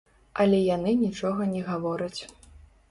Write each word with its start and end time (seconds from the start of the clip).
Але 0.43 0.61
яны 0.61 0.95
нічога 1.03 1.41
не 1.53 1.61
гавораць. 1.71 2.21